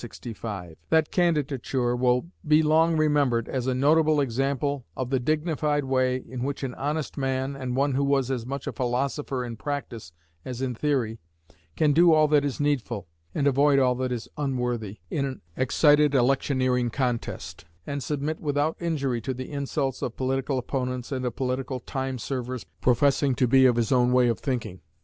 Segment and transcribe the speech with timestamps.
[0.89, 6.41] That candidature will be long remembered as a notable example of the dignified way in
[6.43, 10.11] which an honest man, and one who was as much a philosopher in practice
[10.43, 11.19] as in theory,
[11.75, 16.15] can do all that is needful, and avoid all that is unworthy, in an excited
[16.15, 21.79] electioneering contest, and submit without injury to the insults of political opponents and of political
[21.79, 24.81] time servers professing to be of his own way of thinking.